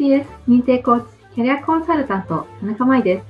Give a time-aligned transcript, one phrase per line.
[0.00, 3.24] TCS 認定コーチキャリアコンサルタント田中舞です。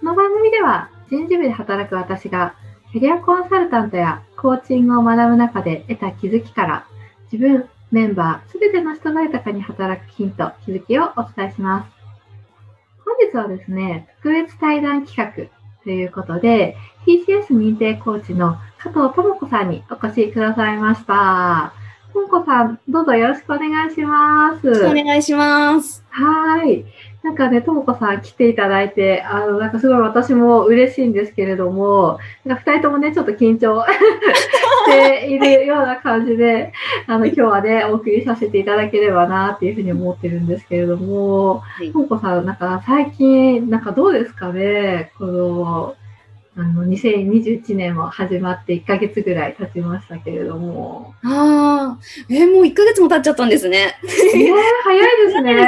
[0.00, 2.54] この番組では人事部で働く私が
[2.92, 6.86] キャリアコンサルタントやコーチングを学ぶ中で得た気づきから
[7.30, 11.90] 自分、メンバー、すべての人が豊かに働くヒント、気づきをお伝えします。
[13.04, 16.74] 本日はですね、特別対談企画ということで
[17.06, 21.81] TCS 認定コーチの加藤智子さんにお越しくださいました。
[22.12, 24.84] ともこさん、どうぞよろしくお願いします。
[24.84, 26.04] お願いします。
[26.10, 26.84] はい。
[27.22, 36.74] なんかね、ともこさん来ていただいて、あの、なんかすごい私も嬉しいんですけれども、なんか二人ともね、ちょっと緊張 しているような感じで、
[37.06, 45.94] あの、今日はね、お送りさせていただければなっていうふうに思ってるんですけれども、はいともこさん、なんか最近、なんかどうですかね、この、
[46.54, 51.14] あの、2021年も始まって1ヶ月ぐらい経ちましたけれども。
[51.24, 53.78] ああ、えーもう1ヶ月も経っちゃったんですね。
[53.78, 54.50] ねえ
[54.84, 55.66] 早いですね。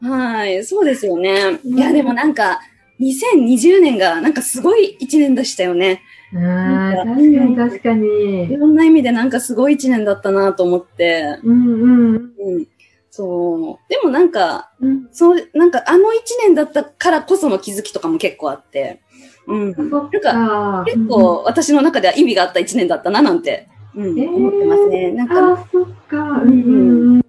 [0.08, 1.58] はい、そうですよね。
[1.64, 2.60] うんいや、でもなんか、
[3.00, 6.02] 2020年がなんかすごい1年でしたよね。
[6.32, 8.56] うん、確かに確かいに。
[8.56, 11.38] ろんな意味でなんかすごい1年だったなと思って。
[11.44, 12.66] うんうんうん。
[13.10, 13.90] そう。
[13.92, 15.08] でもなんか、うん。
[15.12, 19.00] そう、なんかあの1年だったからこその気づきとかも結構あって。
[19.48, 19.72] うん。
[19.72, 20.84] なんか、か。
[20.86, 25.10] 結構私の中では意味があった1年だったななんて、うん、えー思ってますね。
[25.12, 26.16] なんうん、か、あ、そっか。
[26.42, 27.20] うん。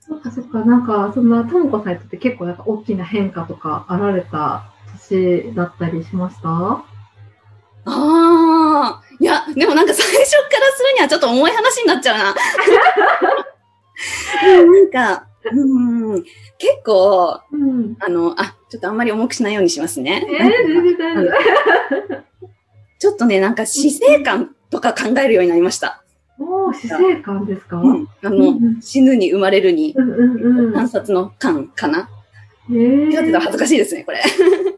[0.00, 0.64] そっかそっか。
[0.64, 4.64] なんか、そんな、ともこさんにとって結構なんか大きな変化とかあられた
[5.08, 6.48] 年だったりしました？
[6.48, 6.84] あ
[7.86, 10.26] あ、いや、でもなんか最初から
[10.74, 12.34] するにはちょっと重い話になっちゃうな。
[14.42, 16.32] で もなんか、うん、結
[16.84, 17.96] 構、うん。
[18.00, 20.26] あの、あ、ちょっとあんまり重くしないようにしますね。
[20.28, 20.40] え。
[22.98, 26.02] ちょっとね、なんか死生観とか考えるようになりました。
[26.38, 27.76] おー、死生観ですか？
[27.78, 30.72] うん、あの、うんうん死ぬに生まれるに、うんうんうん。
[30.74, 32.08] 観察の観かな？
[32.70, 34.22] えー、ちょっと恥ずかしいですね、これ。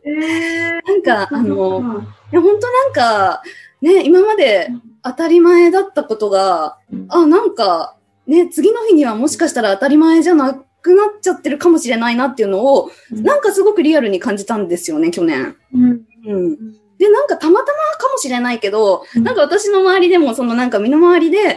[0.04, 3.42] えー、 なんか、あの、いや、本当なんか、
[3.82, 4.69] ね、今まで
[5.03, 6.78] 当たり前だったことが、
[7.09, 15.56] あ、なんか、ね、次の日にはもしかしたら当たり前じゃなくなっちゃってるかもしれないなっていうのを、なんかすごくリアルに感じたんですよね、去年。
[15.72, 16.03] うん。
[16.26, 16.72] うん。
[16.98, 19.22] で、なんかたまたまかもしれないけど、うん。
[19.22, 21.56] なんか私の周りでも、そのなんか身の回りで、例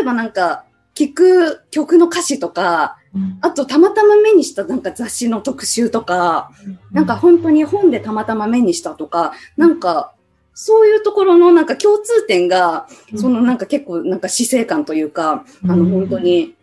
[0.00, 0.64] えばなんか、
[0.94, 2.98] 聞く曲の歌詞とか、
[3.40, 6.50] あとたまたま目にしたなんか雑誌の特集とか、
[6.92, 10.14] なんか、本当に本でたまたま目にしたとか、なんか、
[10.52, 12.86] そういうところのなんか共通点が、
[13.16, 16.54] そのなんか結構なんか死生観というか、あの本当に、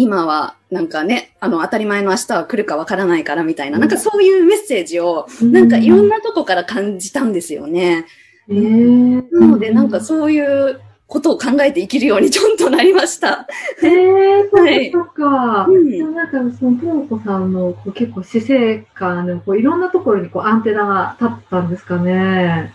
[0.00, 8.06] 今はなんかね、あの当たり前の明日は来るかわからないからみたいな、なんかそういうメッセージを、なんかいろんなとこから感じたんですよね。
[8.48, 13.46] えー、なのでなんかそういうことを考えて生きるようにちょっとなりました。
[13.82, 15.66] えー、そっかはいそっか。
[15.68, 22.72] うんなんか、その、ともこさんの、こう、結構、死生観でも、こう、いろんなところに、こう、アンテナが立ってたんですかね。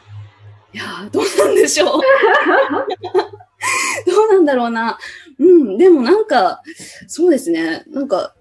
[0.74, 1.90] いやー、どうなんでしょう。
[4.06, 4.97] どうなんだろうな。
[5.40, 6.62] うん、でもなんか、
[7.07, 7.84] そうですね。
[7.88, 8.35] なんか、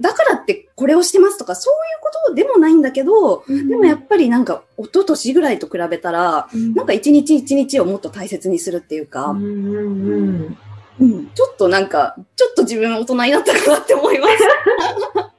[0.00, 10.58] だからってこれをしてますとか、そういうことでもないんだけど、でもやっぱりなんか、一昨年ぐらいと比べたら、なんか一日一日をもっと大切にするっていうか、うんうんうん。
[11.00, 15.31] うん、ちょっとなんか、ちょっと自分大人になったかなって思います。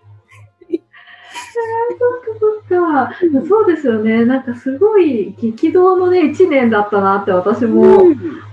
[2.74, 3.48] かそっか。
[3.48, 4.26] そうですよね。
[4.26, 8.00] なんか、すごい、激動のね、一年だったなって私も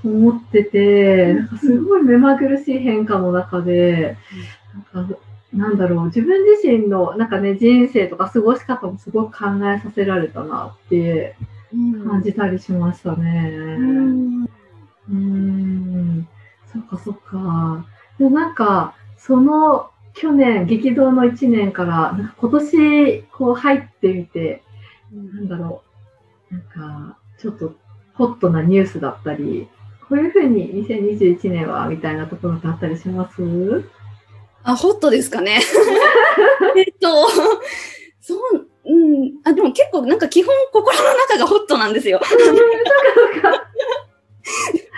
[0.05, 4.17] 思ってて、なんかすごい目まぐるしい変化の中で、
[4.93, 5.15] なんか、
[5.53, 11.35] なんだろう、自分自身の、なんかね、人生とか過ごし方もすごく考えさせられたなって
[12.07, 13.77] 感じたりしましたね。
[13.79, 16.29] うんうーん、
[16.73, 17.85] そっかそっか。
[18.19, 24.63] でもなんか、その去年、激動の1年から、今年、こう入ってみて、
[25.13, 25.83] なんだろ
[26.51, 27.75] う、なんか、ちょっと
[28.15, 29.69] ホットなニュースだったり、
[30.09, 33.85] こういうふうに2021年は、みたいなところってあったりします？
[34.63, 35.61] あ、ホットですかね。
[36.77, 37.29] えっと、
[38.21, 42.21] そう、うん、あ、でも結構なんか基本心の中がホットなんですよ。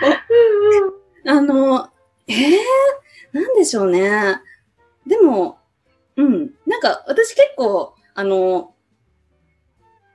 [1.25, 1.87] あの、
[2.27, 2.57] えー、
[3.31, 4.41] なんでしょうね。
[5.07, 5.57] でも、
[6.15, 8.73] うん、なんか私結構、あの、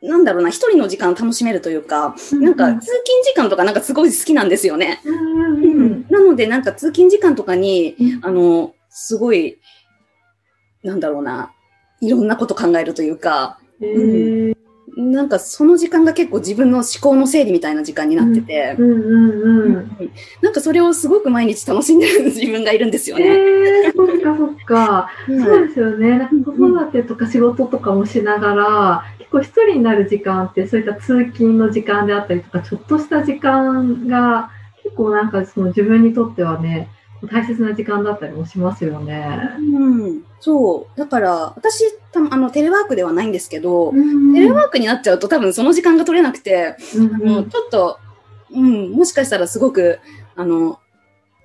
[0.00, 5.00] なんだろうな、一人の時間楽しめるというか、なんか通勤時間とかなんかすごい好きなんですよね。
[5.04, 6.06] うんうんうん。
[6.08, 8.24] なのでなんか通勤時間とかに、うん。
[8.24, 9.58] あの、すごい、
[10.84, 11.52] なんだろうな、
[12.00, 14.57] いろんなこと考えるというか、えー
[14.98, 20.12] なんかその時間が結構自分の思考の整理みたいな時間になってて、うんうんうん。
[20.42, 23.24] なんかそれをすごく毎日楽しんでる自分がいるんですよね。
[23.24, 25.10] ええそっかそっか。
[25.28, 26.18] うんそうですよね。
[26.18, 34.50] なんか子育てとか仕事とかもしながら、結構一人になる時間って、そういった通勤の時間であったりとか、ちょっとした時間が、
[34.82, 36.88] 結構なんかその自分にとってはね、
[37.30, 39.28] 大切な時間だったりもしますよね。
[39.58, 40.98] うん、そう。
[40.98, 47.98] だから、私、たあの、テレワークではないんですけど、うんテレワークになっちゃうと多分その時間が取れなくて、うんあの、ちょっと、
[48.50, 49.98] うん、もしかしたらすごく、
[50.36, 50.78] あの、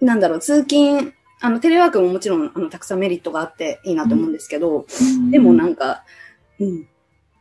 [0.01, 4.85] なんだろう、通勤、あの、テレワークももちろん、あの、たくさんメリットがあっていいなと思うんですけど、
[5.31, 6.03] でもなんか、
[6.59, 6.87] うん、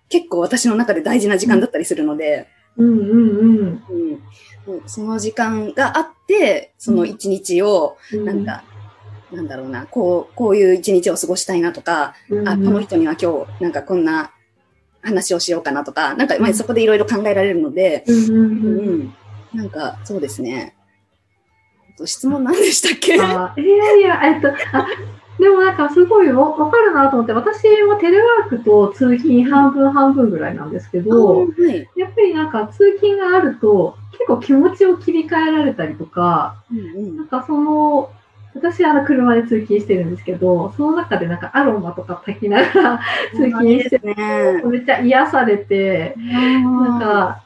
[0.09, 3.83] 結構私の中で大事な時間だったりするので、うんうんうん
[4.67, 8.25] うん、その時間があって、その一日を、うん。
[8.25, 8.65] なんか、
[9.33, 14.31] なんだろうな、こう、こういう一日を過ごしたいなとか、うん、あ、この人には今日、なんかこんな
[15.03, 18.43] 話をしようかなとか、なんか、まあ、そこでいろいろ考えられるので、うんうんうう
[18.97, 19.01] ん。
[19.01, 19.15] ん。
[19.55, 20.77] なんか、そうですね。
[22.05, 23.21] 質問何でしたっけ？
[23.21, 24.87] あいやいや、えっと、あ、
[25.39, 31.89] でもなんかすごいわわかるなと思って、私はテレワークと通勤半分半分ぐらいなんですけど、はい。
[31.97, 38.11] やっぱりなんか通勤があると結構気持ちを切り替えられたりとか、うんなんかその、
[38.55, 43.01] 私あの車で通勤してるんですけど、その中でなんかアロマとか炊きながら
[43.35, 44.63] 通勤していいですね。
[44.65, 47.43] めっちゃ癒されて、なんか、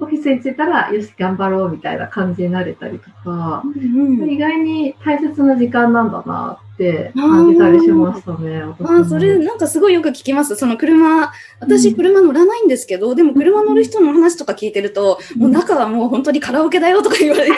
[0.00, 8.62] オフィスに着いたら、よし、頑張ろうみたいな感じになれたりとか、うんうん、意外に大切な時間なんだなって感じたりしましたね。
[8.62, 10.54] あそれなんかすごいよく聞きます。
[10.54, 11.28] その車、う
[11.60, 17.50] 私ん車乗らないんですけど、でも車乗る人の話とか聞いてると、もう中はもう本当にカラオケだよとか言われて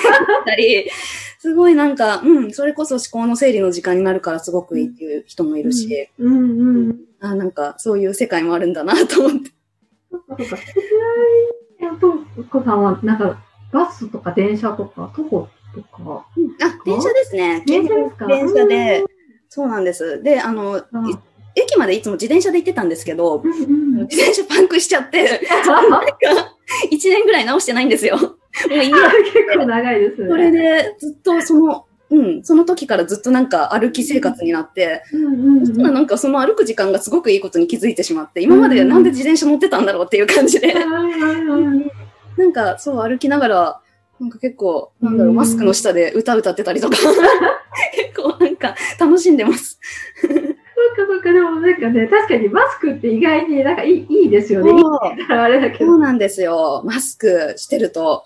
[0.47, 0.91] たり、
[1.39, 6.97] すごいなんか、うん、それこそ思考の整理の時間になるからすごくいいっていう人もいるし、うんうん。
[7.21, 9.51] あなんかそういう世界もあるんだなと思って。
[10.11, 10.65] そっかそっか。
[12.01, 12.15] と
[12.51, 16.27] こさんは、なんか、バスとか電車とか、徒歩とか。
[16.63, 17.63] あ、電車ですね。
[17.67, 19.05] 電車ですか電車で、
[19.49, 20.23] そうなんです。
[20.23, 20.83] で、あの、
[21.55, 23.95] 駅までいつも自転車で行ってたんですけど、うんうん。
[24.03, 26.57] 自転車パンクしちゃって、 なんか、
[26.91, 28.17] 1年ぐらい直してないんですよ。
[28.17, 28.29] も
[28.71, 28.97] ういいや。
[29.33, 30.29] 結構長いですね。
[30.29, 41.91] それで、ずっとその、うん、その時からずっとなんか歩き生活になって、うんうんそしたらなんかその歩く時間がすごくいいことに気づいてしまって、今までなんで自転車乗ってたんだろうっていう感じで、うん。
[42.37, 43.81] なんかそう歩きながら、
[44.21, 46.97] なんか結構、なんだろう、うんマスクの下で歌歌ってたりとか、
[47.95, 49.81] 結構なんか楽しんでます。
[50.21, 50.37] そっか
[51.07, 54.73] そっか、でもなんかね、確かにマスクって意外になんかいいいいですよね。
[55.31, 55.93] あれだけど。
[55.93, 56.83] そうなんですよ。
[56.85, 58.25] マスクしてると、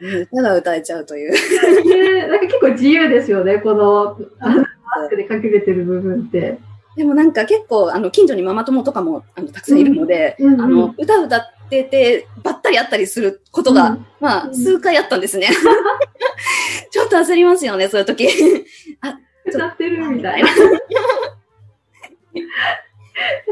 [0.00, 1.30] うん歌えちゃうという。
[1.30, 4.66] ねなんか結構自由ですよね、この、あのマ
[5.04, 6.58] スクで隠れてる部分って。
[6.96, 15.48] でもなんか結構、あの、近所にママ友とかもあのたくさんいるので、うんうんあの、歌歌ってて、ばったり会ったりすることが、うんまあ、うん数回あったんですね。
[16.90, 18.26] ちょっと焦りますよね、そういう時。
[19.46, 20.48] 歌ってるみたいな。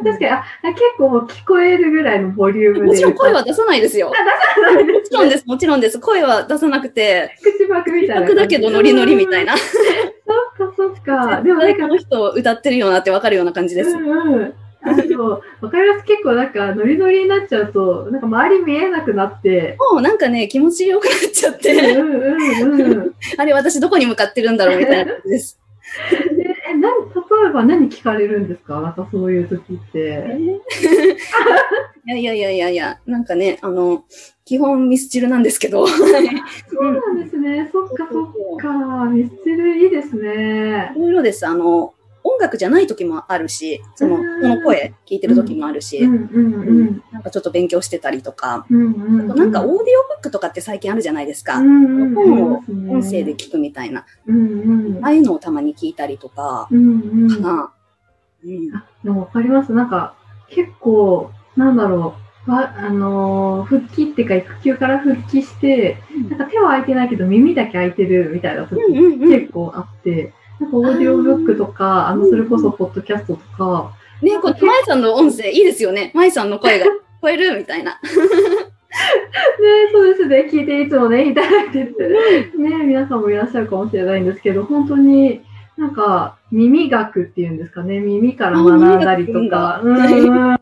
[0.03, 2.83] 確かにあ、結構聞こえるぐらいのボリュームで。
[2.87, 4.09] もちろん声は出さないですよ。
[4.09, 4.15] も
[5.03, 5.99] ちろんです、もちろんです。
[5.99, 8.21] 声は出さなくて、口パクみたいな。
[8.23, 9.55] 楽だけどノリノリみたいな。
[11.09, 11.43] か。
[11.43, 13.91] でもなんかこの人歌ってるよなってわかるような感じです。
[13.91, 14.55] うんうん。
[14.83, 16.05] あと、わかります。
[16.05, 19.77] 結構なんか、ノリノリになっちゃうと、なんか周り見えなくなって。
[19.93, 22.13] もうなんかね、気持ちよくなっちゃっうんて、うん
[22.73, 23.15] うんうん。
[23.37, 25.59] あれ私どこに向かってるんだろうみたいな感じです。
[26.13, 28.81] え、えなん、例えば何聞かれるんですか？
[28.81, 30.37] なんかそういう時って。
[32.07, 34.05] いや いやいやいやいや、なんかね、あの、
[34.45, 36.11] 基本ミスチルなんですけど、 そう
[36.93, 37.69] なんですね。
[37.71, 39.05] そっかそっか。
[39.11, 40.93] ミスチルいいですね。
[40.97, 41.47] いろいろです。
[41.47, 41.93] あの、
[42.29, 46.01] 音楽じゃない時もあるし、その、うんその声聞いてる時もあるし。
[46.01, 49.37] なんかちょっと勉強してたりとか、うんうんうん。
[49.37, 49.85] なんかオーディオブ
[50.19, 51.59] ックとかって最近あるじゃないですか。
[51.59, 54.01] 本を音声で聞くみたいな。
[54.01, 54.05] あ
[55.07, 56.69] あいうのをたまに聞いたりとか。
[56.69, 57.73] かな。
[58.45, 58.75] うん。
[58.75, 59.73] あ、でもわかります。
[59.73, 60.15] なんか、
[60.49, 62.29] 結構、なんだろう。
[62.51, 65.99] わあのー復帰っていうか、育休から復帰して、
[66.31, 68.81] なんか手は空いてないけど耳だけ空いてるみたいな時、
[69.19, 76.11] 結構あって、なんかオーディオブックとか、あの、それこそポッドキャストとか、この舞さんの音声いいですよね。
[76.15, 76.87] 舞さんの声が。
[77.19, 77.99] 聞こえるみたいな。
[78.03, 78.09] ね、
[79.93, 82.09] そうですね、聞いていつもね、いただいてて、
[82.57, 85.43] ね、皆さんもいらっしゃるかもしれないんですけど、本当に、
[85.77, 90.59] なんか、耳学っていうんですかね、耳から学んだりとか、うん、なん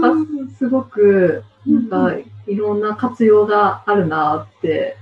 [0.00, 0.12] か、
[0.58, 2.14] すごく、なんか、
[2.46, 4.96] いろんな活用があるなって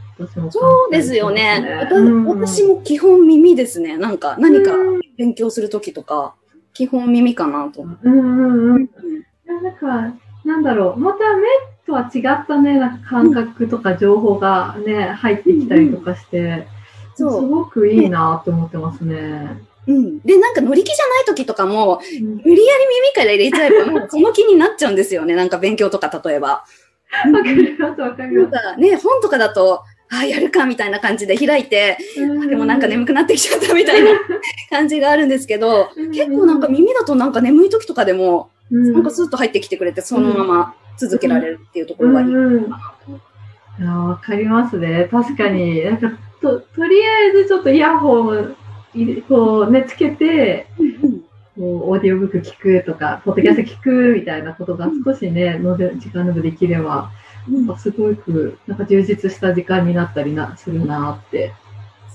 [0.50, 1.86] そうですよね。
[2.26, 3.96] 私も基本耳ですね。
[3.96, 6.34] なんか何かうん勉強するときとか、
[6.72, 7.82] 基本耳かなと。
[7.82, 8.76] うんうんうん。
[8.76, 8.88] うん
[9.62, 11.46] なんか、なんだろう、また目
[11.86, 16.66] とは違ったね、なんか感覚とか情報がね、入ってきたりとかして、
[17.16, 17.24] す。
[17.24, 19.60] ごくいいなって思ってますね。
[19.88, 20.20] うん。
[20.20, 25.34] で、なんか乗り気じゃない時とかも、うん無理やり耳から入れちゃえば、もうその気になっちゃうんですよね。
[25.34, 26.64] なんか勉強とか、例えば。
[27.32, 32.48] わかります、わかりなんまかね、本とかだと、ああ、やるかみたいな感じで開いて、す。
[32.48, 34.10] でもなんか眠くなってきちゃったみたいな
[34.70, 42.26] 感じがあるんですけど、結構なんか耳だとなんか眠い時とかでも、うん、なんかスーッと入ってきてくれて、そのまま続けられるっていうところがいい。
[42.26, 42.54] うん。
[42.54, 42.70] うん、い
[43.80, 45.08] やわかりますね。
[45.10, 45.84] 確かに。
[45.84, 45.98] なん。
[45.98, 46.10] か
[46.40, 48.56] と、とりあえずちょっとイヤホン
[49.28, 51.20] こうね、つけて、うん。
[51.56, 61.52] こうオーディオブック聞くとか、ポッドキャスト聞くみたいなことが少しね、ので時間でもできれば、うんなんかすごく、なんか充実した時間になったりな、するなって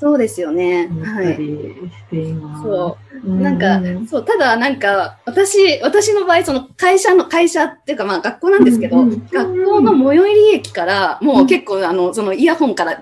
[0.03, 0.89] そうですよね。
[1.01, 1.37] はい。
[1.37, 2.63] りしています。
[2.63, 3.31] そう。
[3.31, 13.01] うなんか、うそう、ただなんか、私、私の場合、その会社の、会社っていうかまあ学校なんですけど、うんうん学校の最寄り駅から、もう結構あの、そのイヤホンから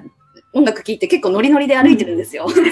[0.53, 2.45] 音楽聴いて結構ノリノリで歩いてるんですよ。
[2.47, 2.65] 見たい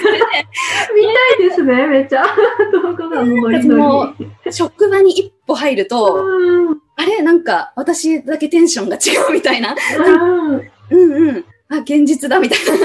[1.48, 2.22] ですね、めっちゃ。
[2.72, 4.14] どこがも
[4.46, 9.74] う職場に一歩入ると、うんあれなんか私だけテンションが違うみたいな。
[9.98, 11.44] うんうんうん。
[11.70, 12.76] あ、現実だみたいな。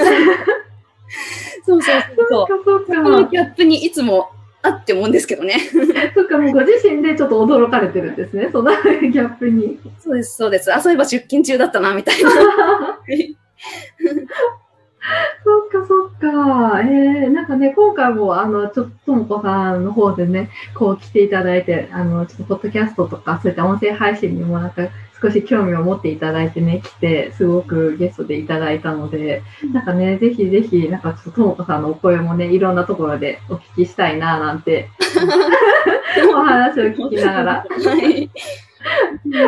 [1.66, 2.48] そうそうそうそう。
[2.48, 3.32] そっか、そっこのか。
[3.32, 4.30] ギャップにいつも
[4.62, 5.60] あって思うんですけどね。
[6.14, 9.80] そっか、もうご自身でちょっと驚かれてるんですね、そのギャップに。
[10.00, 10.74] そうです、そうです。
[10.74, 12.32] あ、そういえば出勤中だったな、みたいな。
[16.20, 16.82] か。
[16.82, 24.88] えー、なんかね、今回も、あの、ちょっと、ともこさんの方でね、こう来ていただいて、あの、ちょっと、ポッドキャストとか、そういった音声配信にも、なんか、
[25.22, 29.42] 少し興味を持っていただいてね、来て、すごくゲストでいただいたので、
[29.74, 34.90] なんかね、ぜひぜひ、なんかちょっと、ともこさんのお声もね、いろんなところでお聞きしたいな、なんて、
[36.34, 37.66] お話を聞きながら。
[37.70, 38.30] はい。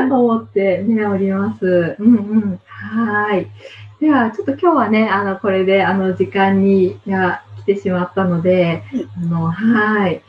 [0.09, 1.95] 思ってね、おります。
[1.99, 2.59] うんうん。
[2.65, 3.47] はーい。
[3.99, 8.83] では、ちょっと今日はね、あの、これで、あの、時間に、が来てしまったので、
[9.17, 10.21] あの、はーい。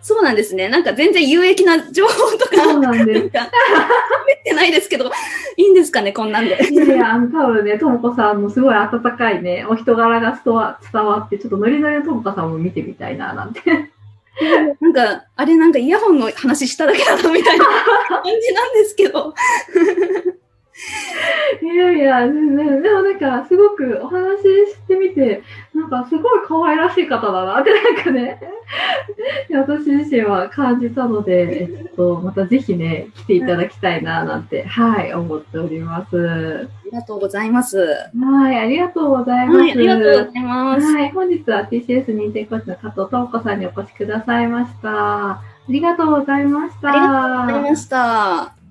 [0.00, 0.68] そうなんですね。
[0.68, 3.30] なんか全然有益な情報とか、そうなんなんです。
[3.30, 3.40] か、
[4.26, 5.10] めってないですけど、
[5.56, 6.58] いいんですかね、こんなんで。
[6.72, 10.78] いやいや、あの、多分ね、ともこさんのすごい温かいね、お人柄が伝わ
[11.18, 13.60] って、ちょっとノリノリのともこさんも見てみたいな、なんて。
[14.80, 19.34] なんか、あれなんかイヤホンの話しただけだな、みたいな感じなんですけど。
[21.62, 25.42] いやいや、ね、でもなんか、すごくお話ししてみて、
[25.74, 28.40] なんか、すごい可愛らしい方だなって、なんかね、
[29.50, 36.16] 私自身は感じたので、えっと、またぜひね、来ていただきたいな、なんて、はい、思っております。
[36.16, 37.78] はありがとうございます。
[37.78, 39.64] はいい、ありがとうございます。
[39.66, 40.86] い、ありがとうございます。
[40.86, 45.30] はい、本日は TCS 認定コーチの加藤智子さんにお越しくださいました。
[45.30, 46.88] ありがとうございました。
[46.88, 48.61] ありがとうございました。